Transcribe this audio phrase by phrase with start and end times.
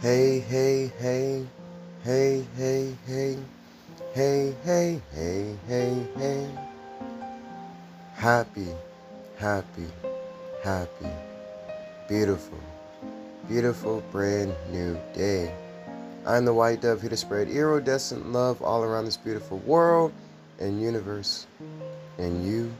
[0.00, 1.44] Hey, hey, hey,
[2.04, 3.36] hey, hey, hey,
[4.14, 6.48] hey, hey, hey, hey, hey.
[8.14, 8.68] Happy,
[9.38, 9.88] happy,
[10.62, 11.10] happy,
[12.08, 12.60] beautiful,
[13.48, 15.52] beautiful brand new day.
[16.24, 20.12] I'm the white dove here to spread iridescent love all around this beautiful world
[20.60, 21.48] and universe.
[22.18, 22.72] And you,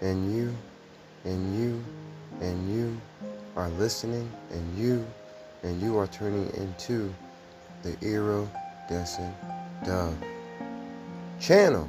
[0.00, 0.54] and you,
[1.24, 1.84] and you,
[2.40, 3.00] and you
[3.56, 5.04] are listening, and you,
[5.62, 7.12] and you are turning into
[7.82, 9.34] the iridescent
[9.84, 10.16] dove
[11.40, 11.88] channel.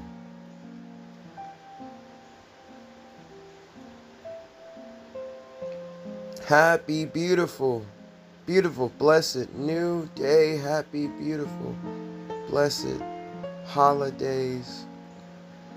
[6.45, 7.85] Happy, beautiful,
[8.45, 10.57] beautiful, blessed new day.
[10.57, 11.75] Happy, beautiful,
[12.49, 13.01] blessed
[13.65, 14.85] holidays.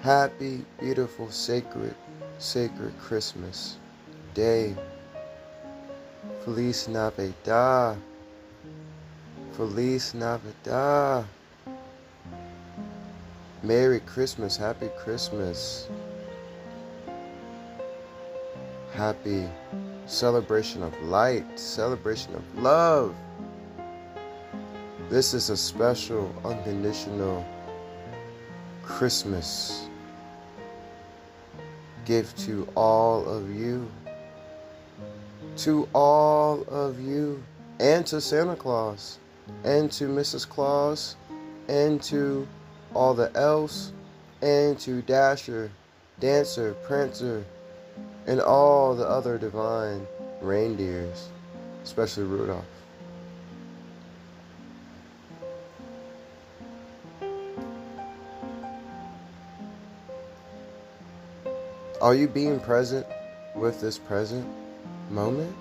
[0.02, 1.94] Happy, beautiful, sacred,
[2.38, 3.76] sacred Christmas
[4.34, 4.74] day.
[6.46, 7.98] Feliz Navidad.
[9.54, 11.24] Feliz Navidad.
[13.64, 14.56] Merry Christmas.
[14.56, 15.88] Happy Christmas.
[18.92, 19.48] Happy
[20.06, 23.12] celebration of light, celebration of love.
[25.10, 27.44] This is a special, unconditional
[28.84, 29.88] Christmas
[32.04, 33.90] gift to all of you.
[35.58, 37.42] To all of you.
[37.80, 39.18] And to Santa Claus.
[39.64, 40.48] And to Mrs.
[40.48, 41.16] Claus.
[41.68, 42.46] And to
[42.94, 43.92] all the elves.
[44.42, 45.70] And to Dasher,
[46.20, 47.44] Dancer, Prancer,
[48.26, 50.06] and all the other divine
[50.40, 51.28] reindeers,
[51.82, 52.64] especially Rudolph.
[62.02, 63.06] Are you being present
[63.54, 64.46] with this present
[65.10, 65.54] moment?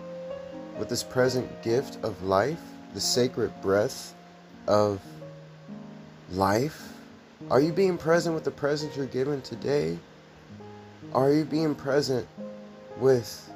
[0.78, 2.60] With this present gift of life?
[2.94, 4.14] The sacred breath
[4.68, 5.02] of
[6.32, 6.94] life?
[7.50, 9.98] Are you being present with the present you're given today?
[11.14, 12.28] Are you being present
[12.98, 13.50] with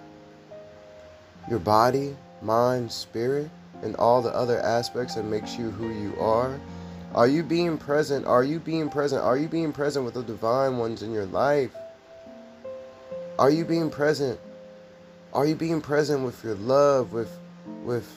[1.49, 3.49] your body, mind, spirit,
[3.81, 6.59] and all the other aspects that makes you who you are?
[7.15, 8.25] Are you being present?
[8.27, 9.23] Are you being present?
[9.23, 11.71] Are you being present with the divine ones in your life?
[13.39, 14.39] Are you being present?
[15.31, 17.37] Are you being present with your love, with
[17.83, 18.11] with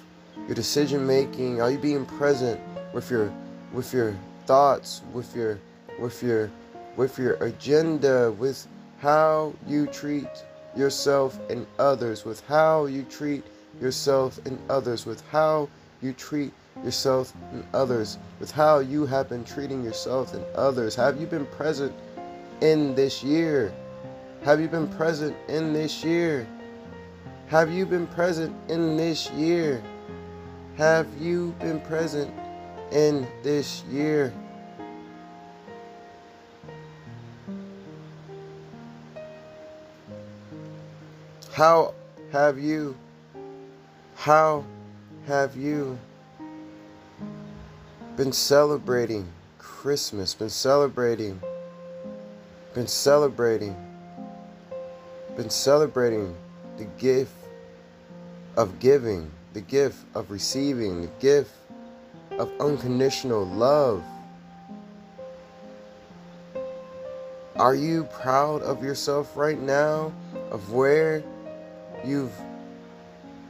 [0.47, 1.61] your decision making?
[1.61, 2.59] Are you being present
[2.95, 3.31] with your
[3.75, 5.59] with your thoughts, with your
[5.99, 6.51] with your
[6.97, 8.67] with your agenda, with
[8.99, 10.28] how you treat
[10.75, 13.45] yourself and others, with how you treat
[13.78, 15.69] yourself and others, with how
[16.01, 16.53] you treat
[16.83, 20.95] yourself and others, with how you have been treating yourself and others.
[20.95, 21.93] Have you been present
[22.62, 23.71] in this year?
[24.45, 26.47] Have you been present in this year?
[27.48, 29.82] Have you been present in this year?
[30.76, 32.32] Have you been present
[32.91, 34.32] in this year?
[41.53, 41.92] How
[42.32, 42.97] have you,
[44.14, 44.64] how
[45.26, 45.98] have you
[48.16, 49.28] been celebrating
[49.59, 51.41] Christmas, been celebrating,
[52.74, 53.76] been celebrating,
[55.36, 56.34] been celebrating
[56.82, 57.32] the gift
[58.56, 61.53] of giving, the gift of receiving, the gift
[62.32, 64.03] of unconditional love?
[67.56, 70.12] Are you proud of yourself right now,
[70.50, 71.22] of where
[72.04, 72.32] you've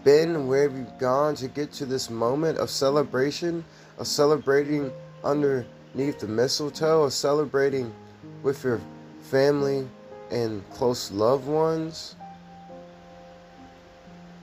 [0.04, 3.64] been, where you've gone to get to this moment of celebration,
[3.98, 4.92] of celebrating
[5.24, 7.94] underneath the mistletoe, of celebrating
[8.42, 8.78] with your
[9.22, 9.88] family
[10.30, 12.16] and close loved ones,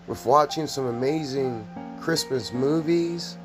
[0.09, 1.65] with watching some amazing
[2.01, 3.37] Christmas movies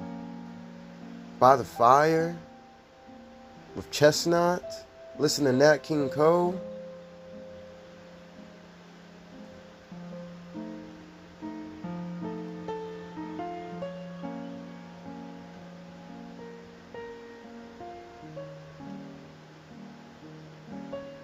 [1.39, 2.35] by the fire,
[3.77, 4.87] with Chestnut,
[5.19, 6.59] listen to Nat King Cole.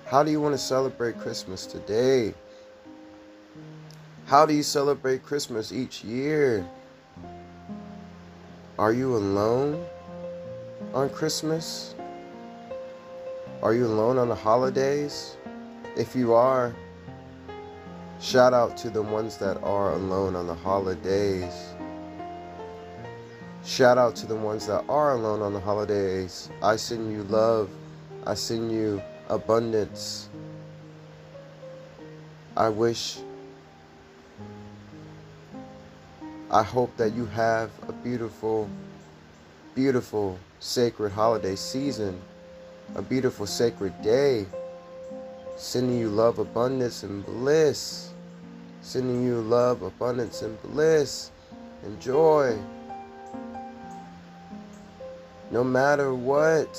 [0.05, 2.35] How do you want to celebrate Christmas today?
[4.31, 6.65] How do you celebrate Christmas each year?
[8.79, 9.85] Are you alone
[10.95, 11.97] on Christmas?
[13.61, 15.37] Are you alone on the holidays?
[15.97, 16.73] If you are,
[18.21, 21.75] shout out to the ones that are alone on the holidays.
[23.65, 26.51] Shout out to the ones that are alone on the holidays.
[26.63, 27.69] I send you love.
[28.25, 30.29] I send you abundance.
[32.57, 33.19] I wish,
[36.53, 38.69] I hope that you have a beautiful
[39.77, 42.21] beautiful sacred holiday season,
[42.97, 44.47] a beautiful sacred day.
[45.57, 48.11] Sending you love, abundance, and bliss.
[48.83, 51.31] Sending you love, abundance, and bliss
[51.85, 52.59] and joy.
[55.53, 56.77] No matter what,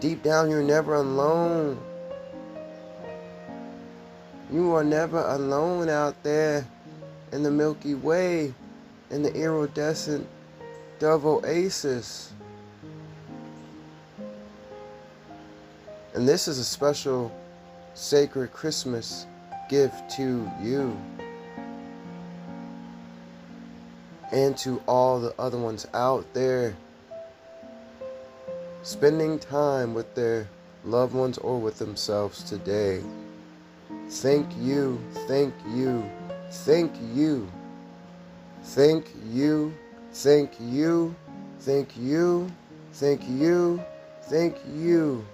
[0.00, 1.78] deep down, you're never alone.
[4.50, 6.66] You are never alone out there
[7.32, 8.54] in the Milky Way,
[9.10, 10.26] in the iridescent
[10.98, 12.32] dove oasis.
[16.14, 17.32] And this is a special
[17.94, 19.26] sacred Christmas
[19.68, 20.96] gift to you
[24.32, 26.74] and to all the other ones out there
[28.82, 30.48] spending time with their
[30.84, 33.02] loved ones or with themselves today.
[34.08, 36.08] Thank you, thank you,
[36.50, 37.50] thank you,
[38.62, 39.74] thank you,
[40.12, 41.14] thank you,
[41.60, 42.50] thank you,
[42.92, 43.82] thank you,
[44.22, 45.24] thank you.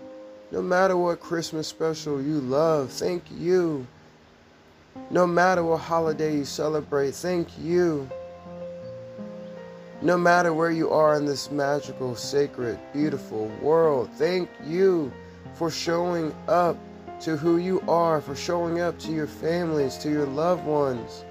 [0.50, 3.86] No matter what Christmas special you love, thank you.
[5.10, 8.08] No matter what holiday you celebrate, thank you.
[10.02, 15.12] No matter where you are in this magical, sacred, beautiful world, thank you
[15.54, 16.76] for showing up
[17.20, 21.24] to who you are, for showing up to your families, to your loved ones,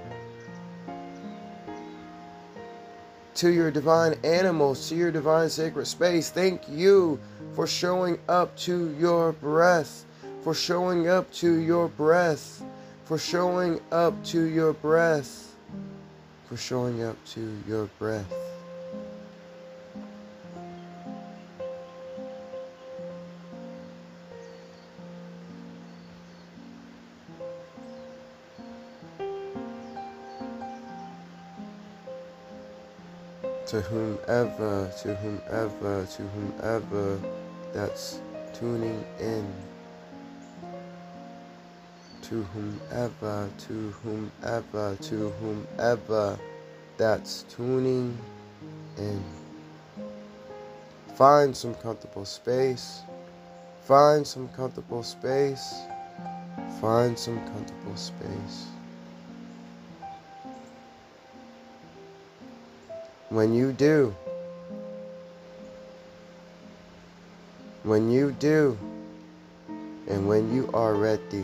[3.36, 6.30] to your divine animals, to your divine sacred space.
[6.30, 7.20] Thank you
[7.54, 10.06] for showing up to your breath,
[10.42, 12.64] for showing up to your breath,
[13.06, 15.56] for showing up to your breath,
[16.48, 18.43] for showing up to your breath.
[33.94, 37.20] Whomever, to whomever, to whomever
[37.72, 38.20] that's
[38.54, 39.46] tuning in.
[42.24, 46.40] To whomever, to whomever, to whomever
[46.98, 48.18] that's tuning
[48.98, 49.24] in.
[51.16, 53.02] Find some comfortable space.
[53.84, 55.76] Find some comfortable space.
[56.82, 58.68] Find some comfortable space.
[63.34, 64.16] When you do,
[67.82, 68.78] when you do,
[70.08, 71.44] and when you are ready,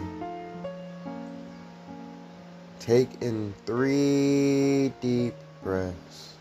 [2.79, 5.33] take in three deep
[5.63, 6.35] breaths.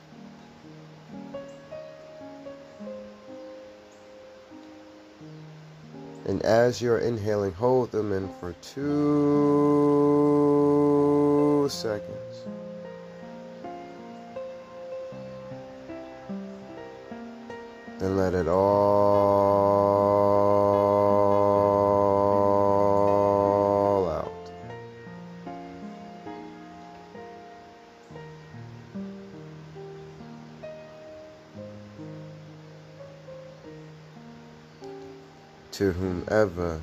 [6.26, 8.76] And as you're inhaling, hold them in for two
[11.70, 12.17] seconds.
[18.08, 18.56] And let it all
[24.08, 24.50] out.
[35.72, 36.80] To whomever,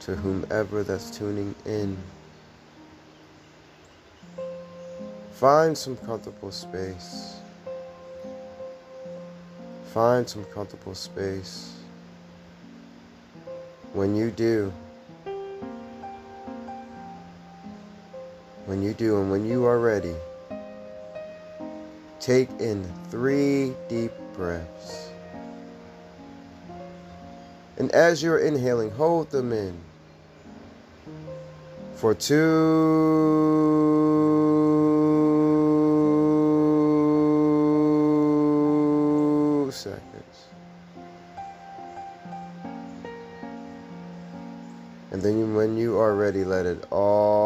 [0.00, 1.96] to whomever that's tuning in,
[5.32, 7.36] find some comfortable space.
[9.92, 11.72] Find some comfortable space.
[13.92, 14.72] When you do,
[18.66, 20.14] when you do, and when you are ready,
[22.20, 25.08] take in three deep breaths.
[27.78, 29.78] And as you're inhaling, hold them in
[31.94, 34.05] for two.
[45.10, 47.45] And then when you are ready, let it all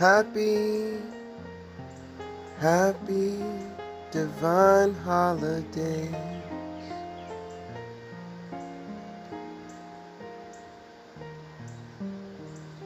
[0.00, 0.96] Happy,
[2.58, 3.36] happy
[4.10, 6.08] divine holiday.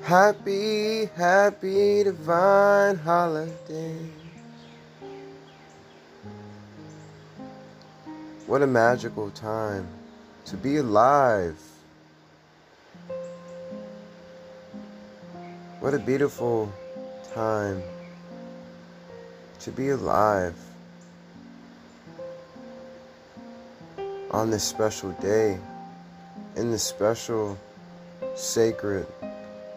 [0.02, 3.96] Happy, happy divine holiday.
[8.48, 9.86] What a magical time
[10.46, 11.62] to be alive.
[15.78, 16.72] What a beautiful
[17.34, 17.82] time
[19.58, 20.54] to be alive
[24.30, 25.58] on this special day,
[26.54, 27.58] in this special
[28.36, 29.04] sacred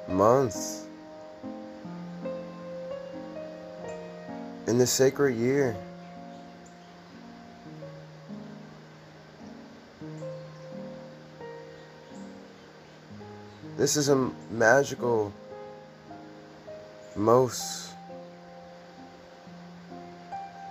[0.08, 0.86] month,
[4.68, 5.76] in this sacred year.
[13.78, 15.34] This is a magical,
[17.18, 17.92] most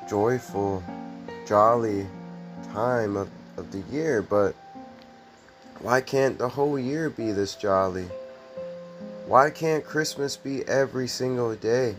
[0.08, 0.82] joyful,
[1.46, 2.06] jolly
[2.72, 4.54] time of, of the year, but
[5.80, 8.06] why can't the whole year be this jolly?
[9.26, 11.96] Why can't Christmas be every single day?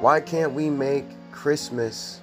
[0.00, 2.20] Why can't we make Christmas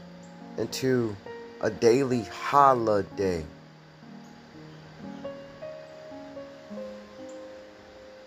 [0.57, 1.15] into
[1.61, 3.43] a daily holiday?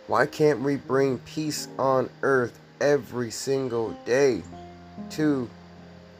[0.06, 4.42] Why can't we bring peace on earth every single day
[5.12, 5.48] to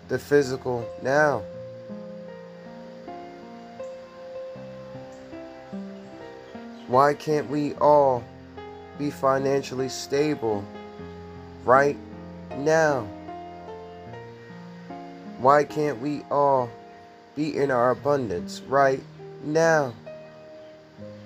[0.09, 1.43] the physical now?
[6.87, 8.25] Why can't we all
[8.99, 10.65] be financially stable
[11.65, 11.99] right
[12.57, 13.07] now?
[15.39, 16.71] Why can't we all
[17.37, 19.03] be in our abundance right
[19.43, 19.93] now?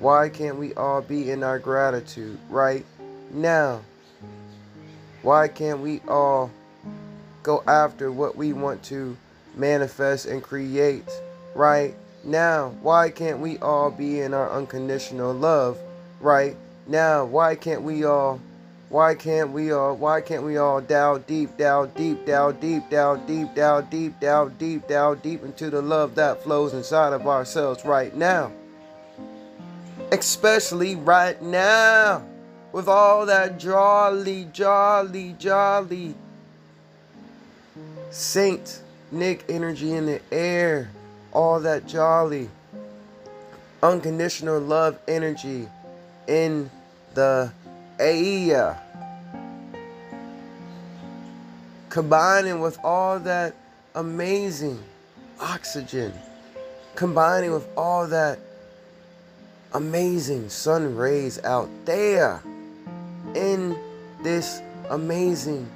[0.00, 2.84] Why can't we all be in our gratitude right
[3.32, 3.82] now?
[5.22, 6.50] Why can't we all
[7.42, 9.16] go after what we want to
[9.56, 11.08] manifest and create
[11.54, 15.78] right now, why can't we all be in our unconditional love
[16.20, 17.24] right now?
[17.24, 18.40] Why can't we all?
[18.88, 19.96] Why can't we all?
[19.96, 24.54] Why can't we all down deep, down deep, down deep, down deep, down deep, down
[24.58, 28.50] deep, down deep into the love that flows inside of ourselves right now?
[30.10, 32.22] Especially right now,
[32.72, 36.14] with all that jolly, jolly, jolly
[38.10, 38.80] Saint
[39.12, 40.90] Nick energy in the air
[41.32, 42.48] all that jolly,
[43.82, 45.68] unconditional love energy
[46.26, 46.70] in
[47.14, 47.52] the
[47.98, 48.80] air.
[51.90, 53.54] Combining with all that
[53.94, 54.82] amazing
[55.40, 56.12] oxygen,
[56.94, 58.38] combining with all that
[59.72, 62.42] amazing sun rays out there
[63.34, 63.78] in
[64.22, 64.60] this
[64.90, 65.68] amazing,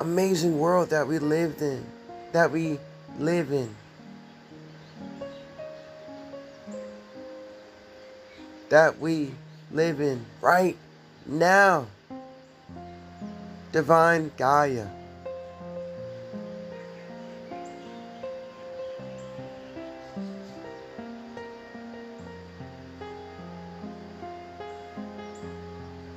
[0.00, 1.84] amazing world that we lived in,
[2.32, 2.78] that we
[3.18, 3.74] live in.
[8.74, 9.30] that we
[9.70, 10.76] live in right
[11.26, 11.86] now.
[13.70, 14.88] Divine Gaia.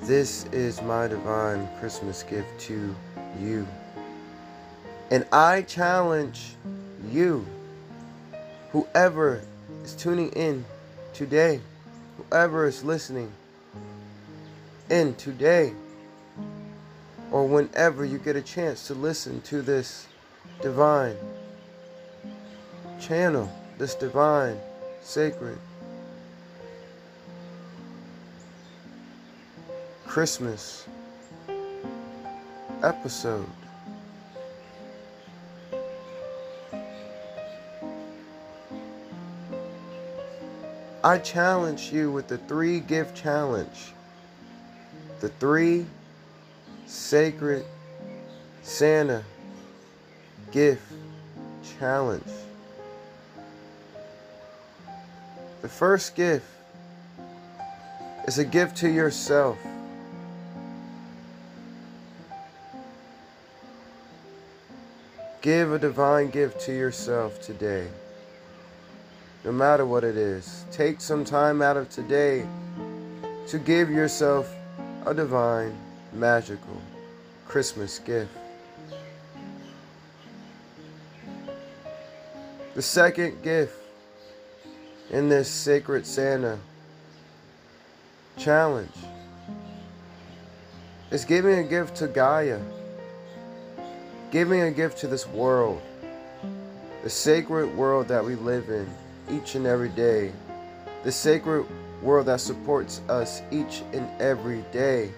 [0.07, 2.95] This is my divine Christmas gift to
[3.41, 3.67] you.
[5.11, 6.55] And I challenge
[7.11, 7.45] you,
[8.71, 9.41] whoever
[9.83, 10.63] is tuning in
[11.13, 11.59] today
[12.17, 13.31] whoever is listening
[14.89, 15.73] in today
[17.31, 20.07] or whenever you get a chance to listen to this
[20.61, 21.15] divine
[22.99, 24.57] channel, this divine,
[25.01, 25.57] sacred
[30.07, 30.87] Christmas
[32.81, 33.45] episode.
[41.03, 43.93] I challenge you with the three gift challenge.
[45.19, 45.85] The three
[46.87, 47.65] sacred
[48.63, 49.23] Santa
[50.51, 50.81] gift
[51.79, 52.23] challenge.
[55.61, 56.45] The first gift
[58.27, 59.57] is a gift to yourself.
[65.41, 67.87] Give a divine gift to yourself today
[69.47, 70.65] no matter what it is.
[70.73, 72.45] Take some time out of today
[73.47, 74.53] to give yourself
[75.05, 75.73] a divine,
[76.11, 76.81] magical
[77.47, 78.29] Christmas gift.
[82.75, 83.73] The second gift
[85.11, 86.59] in this sacred Santa
[88.37, 88.91] challenge
[91.09, 92.59] is giving a gift to Gaia,
[94.31, 95.81] giving a gift to this world,
[97.03, 98.87] the sacred world that we live in
[99.29, 100.31] each and every day.
[101.03, 101.65] The sacred
[102.01, 105.11] world that supports us each and every day.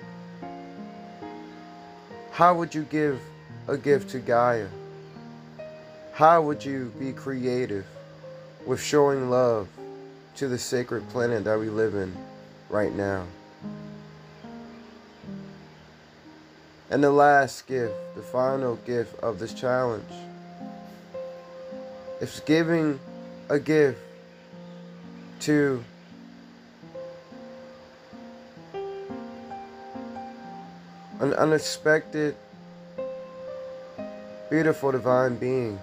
[2.32, 3.20] How would you give
[3.68, 4.68] a gift to Gaia?
[6.14, 7.86] How would you be creative
[8.66, 9.68] with showing love
[10.36, 12.16] to the sacred planet that we live in
[12.70, 13.26] right now?
[16.92, 20.12] And the last gift, the final gift of this challenge,
[22.20, 23.00] is giving
[23.48, 24.00] a gift
[25.42, 25.84] to
[31.20, 32.36] an unexpected,
[34.50, 35.80] beautiful divine being.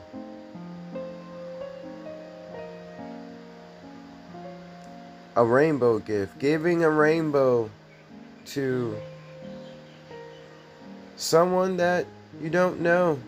[5.36, 7.70] A rainbow gift, giving a rainbow
[8.46, 8.96] to
[11.16, 12.06] someone that
[12.40, 13.18] you don't know.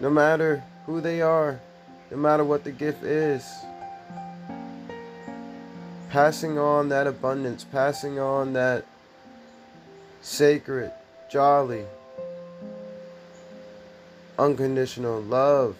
[0.00, 1.60] No matter who they are,
[2.10, 3.44] no matter what the gift is.
[6.10, 8.86] Passing on that abundance, passing on that
[10.22, 10.92] sacred,
[11.30, 11.84] jolly,
[14.38, 15.76] unconditional love.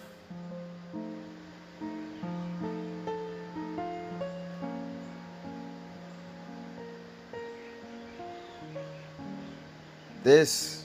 [10.27, 10.83] This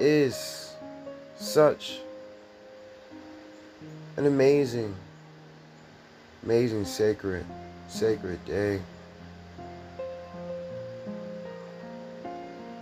[0.00, 0.74] is
[1.36, 2.00] such
[4.16, 4.96] an amazing,
[6.42, 7.46] amazing sacred,
[7.86, 8.80] sacred day.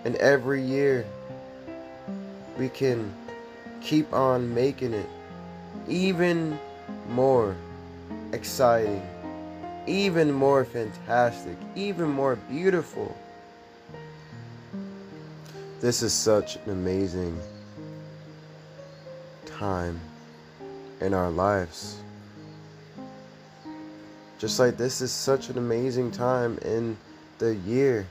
[0.06, 1.04] And every year
[2.58, 3.12] we can
[3.82, 5.10] keep on making it
[5.88, 6.58] even
[7.10, 7.54] more
[8.32, 9.06] exciting,
[9.86, 13.14] even more fantastic, even more beautiful.
[15.80, 17.38] This is such an amazing
[19.46, 20.00] time
[21.00, 22.00] in our lives.
[24.38, 26.96] Just like this is such an amazing time in
[27.38, 28.06] the year.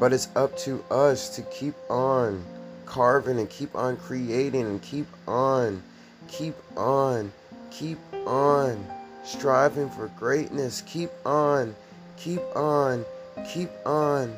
[0.00, 2.44] But it's up to us to keep on
[2.86, 5.80] carving and keep on creating and keep on,
[6.26, 7.32] keep on,
[7.70, 8.84] keep on
[9.24, 10.82] striving for greatness.
[10.82, 11.74] Keep on,
[12.16, 13.04] keep on,
[13.52, 14.36] keep on.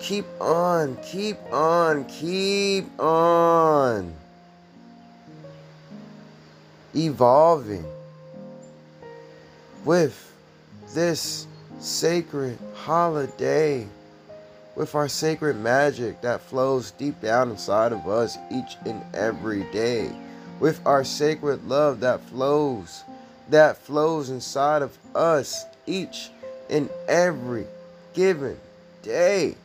[0.00, 4.12] Keep on, keep on, keep on.
[6.94, 7.84] Evolving
[9.84, 10.32] with
[10.94, 11.46] this
[11.80, 13.86] sacred holiday,
[14.76, 20.10] with our sacred magic that flows deep down inside of us each and every day,
[20.60, 23.04] with our sacred love that flows,
[23.48, 26.30] that flows inside of us each
[26.70, 27.66] and every
[28.14, 28.58] given
[29.02, 29.56] day.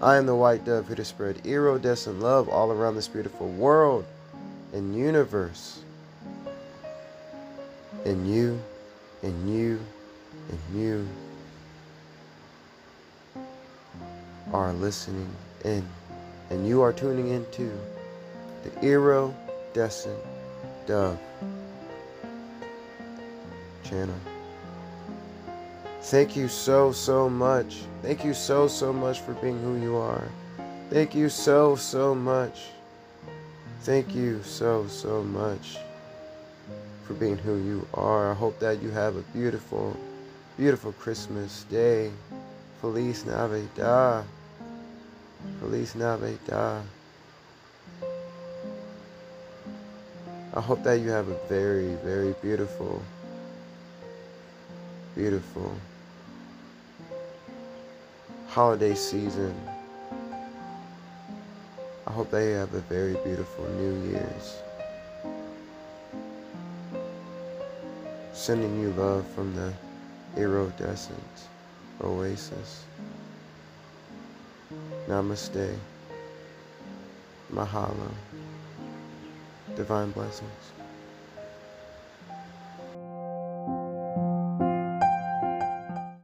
[0.00, 4.04] I am the white dove here to spread iridescent love all around this beautiful world
[4.72, 5.80] and universe.
[8.04, 8.60] And you,
[9.22, 9.80] and you,
[10.48, 11.08] and you
[14.52, 15.28] are listening
[15.64, 15.84] in.
[16.50, 17.70] And you are tuning into
[18.62, 20.18] the iridescent
[20.88, 21.18] dove
[23.84, 24.14] channel.
[26.00, 27.82] Thank you so, so much.
[28.00, 30.26] Thank you so, so much for being who you are.
[30.88, 32.68] Thank you so, so much.
[33.82, 35.76] Thank you so, so much
[37.04, 38.30] for being who you are.
[38.30, 39.94] I hope that you have a beautiful,
[40.56, 42.10] beautiful Christmas day.
[42.80, 44.24] Feliz Navidad.
[45.60, 46.82] Feliz Navidad.
[50.58, 53.00] I hope that you have a very, very beautiful,
[55.14, 55.72] beautiful
[58.48, 59.54] holiday season.
[62.08, 64.56] I hope they have a very beautiful New Year's.
[68.32, 69.72] Sending you love from the
[70.36, 71.46] iridescent
[72.02, 72.82] oasis.
[75.06, 75.78] Namaste.
[77.54, 78.10] Mahalo.
[79.78, 80.77] Divine blessings.